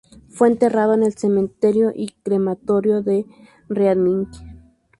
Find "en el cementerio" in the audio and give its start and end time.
0.95-1.91